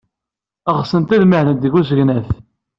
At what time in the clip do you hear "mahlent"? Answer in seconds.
1.27-1.63